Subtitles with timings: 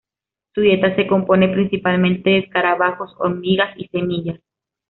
[0.55, 4.39] Su dieta se compone principalmente de escarabajos, hormigas y semillas.